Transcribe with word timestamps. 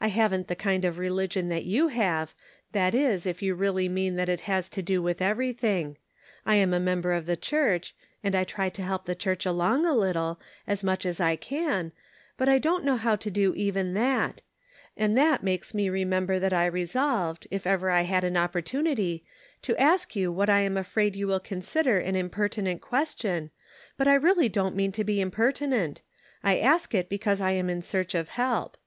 I 0.00 0.08
haven't 0.08 0.48
the 0.48 0.56
kind 0.56 0.86
of 0.86 0.96
religion 0.96 1.50
that 1.50 1.66
you 1.66 1.88
have— 1.88 2.32
that 2.72 2.94
is 2.94 3.26
if 3.26 3.42
you 3.42 3.54
really 3.54 3.86
mean 3.86 4.16
that 4.16 4.30
it 4.30 4.40
has 4.48 4.66
to 4.70 4.80
do 4.80 5.02
with 5.02 5.20
every 5.20 5.48
Subtle 5.52 5.58
Distinctions. 5.68 5.98
135 6.44 6.44
thing. 6.46 6.54
I 6.54 6.56
am 6.64 6.72
a 6.72 6.82
member 6.82 7.12
of 7.12 7.26
the 7.26 7.36
Church, 7.36 7.94
and 8.24 8.34
I 8.34 8.44
try 8.44 8.70
to 8.70 8.80
help 8.82 9.04
the 9.04 9.14
Church 9.14 9.44
along 9.44 9.84
a 9.84 9.92
little, 9.92 10.40
as 10.66 10.82
much 10.82 11.04
as 11.04 11.20
I 11.20 11.36
can, 11.36 11.92
but 12.38 12.48
I 12.48 12.56
don't 12.58 12.82
know 12.82 12.96
how 12.96 13.14
to 13.16 13.30
do 13.30 13.52
even 13.56 13.92
that. 13.92 14.40
And 14.96 15.18
that 15.18 15.42
makes 15.42 15.74
me 15.74 15.90
remember 15.90 16.38
that 16.38 16.54
I 16.54 16.64
resolved, 16.64 17.46
if 17.50 17.66
ever 17.66 17.90
I 17.90 18.04
had 18.04 18.24
an 18.24 18.38
opportunity, 18.38 19.22
to 19.60 19.76
ask 19.78 20.16
you 20.16 20.32
what 20.32 20.48
I 20.48 20.60
am 20.60 20.78
afraid 20.78 21.14
you 21.14 21.26
will 21.26 21.40
consider 21.40 21.98
an 21.98 22.16
impertinent 22.16 22.80
question, 22.80 23.50
but 23.98 24.08
I 24.08 24.14
really 24.14 24.48
don't 24.48 24.74
mean 24.76 24.92
to 24.92 25.04
be 25.04 25.20
impertinent; 25.20 26.00
I 26.42 26.58
ask 26.58 26.94
it 26.94 27.10
because 27.10 27.42
I 27.42 27.50
am 27.50 27.68
in 27.68 27.82
search 27.82 28.14
of 28.14 28.30
help." 28.30 28.78